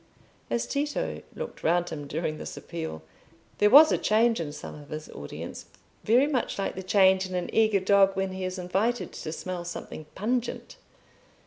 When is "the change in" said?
6.73-7.35